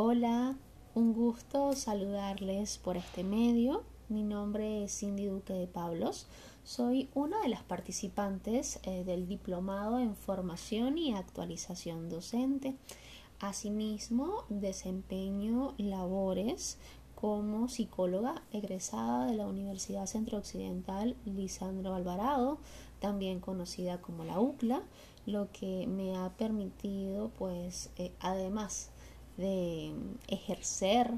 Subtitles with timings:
[0.00, 0.56] Hola,
[0.94, 3.82] un gusto saludarles por este medio.
[4.08, 6.28] Mi nombre es Cindy Duque de Pablos.
[6.62, 12.76] Soy una de las participantes eh, del diplomado en formación y actualización docente.
[13.40, 16.78] Asimismo, desempeño labores
[17.16, 22.58] como psicóloga egresada de la Universidad Centro Occidental Lisandro Alvarado,
[23.00, 24.80] también conocida como la UCLA,
[25.26, 28.92] lo que me ha permitido, pues, eh, además
[29.38, 29.94] de
[30.26, 31.10] ejercer,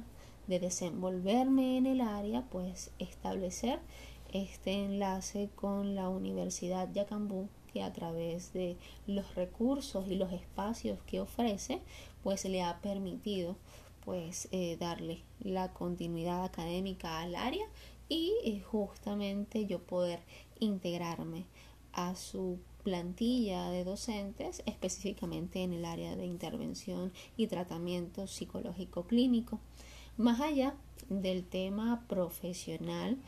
[0.46, 3.80] de desenvolverme en el área, pues establecer
[4.32, 10.98] este enlace con la Universidad Yacambú que a través de los recursos y los espacios
[11.06, 11.80] que ofrece,
[12.22, 13.56] pues le ha permitido
[14.04, 17.64] pues eh, darle la continuidad académica al área
[18.08, 20.20] y eh, justamente yo poder
[20.58, 21.44] integrarme
[21.92, 29.60] a su plantilla de docentes específicamente en el área de intervención y tratamiento psicológico clínico.
[30.16, 30.74] Más allá
[31.08, 33.18] del tema profesional,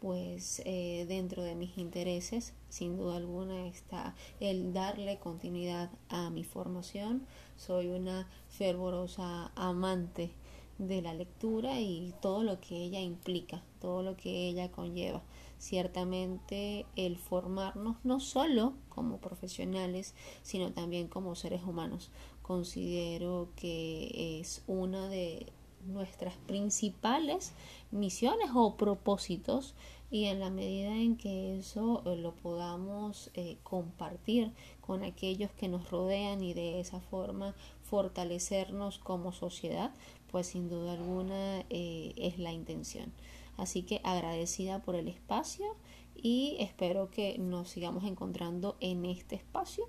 [0.00, 6.44] pues eh, dentro de mis intereses, sin duda alguna, está el darle continuidad a mi
[6.44, 7.26] formación.
[7.56, 10.30] Soy una fervorosa amante
[10.78, 15.22] de la lectura y todo lo que ella implica, todo lo que ella conlleva.
[15.58, 22.10] Ciertamente el formarnos no solo como profesionales, sino también como seres humanos.
[22.42, 25.46] Considero que es una de
[25.86, 27.52] nuestras principales
[27.90, 29.74] misiones o propósitos
[30.14, 35.66] y en la medida en que eso eh, lo podamos eh, compartir con aquellos que
[35.66, 39.90] nos rodean y de esa forma fortalecernos como sociedad,
[40.30, 43.12] pues sin duda alguna eh, es la intención.
[43.56, 45.66] Así que agradecida por el espacio
[46.14, 49.84] y espero que nos sigamos encontrando en este espacio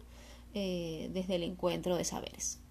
[0.53, 2.64] desde el encuentro de saberes.